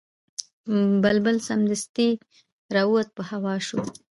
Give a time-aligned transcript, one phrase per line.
[1.01, 2.09] بلبل سمدستي
[2.75, 3.79] را ووت په هوا سو